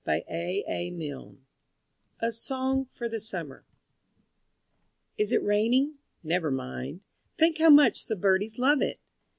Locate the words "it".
5.31-5.43, 8.81-8.99